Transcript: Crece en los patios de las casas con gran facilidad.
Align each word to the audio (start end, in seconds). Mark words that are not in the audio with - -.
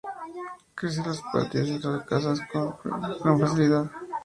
Crece 0.73 0.99
en 1.01 1.07
los 1.09 1.21
patios 1.31 1.67
de 1.79 1.87
las 1.87 2.05
casas 2.07 2.39
con 2.51 2.73
gran 3.21 3.39
facilidad. 3.39 3.91